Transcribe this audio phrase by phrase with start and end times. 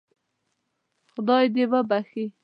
[1.11, 2.25] خدای دې وبخښي.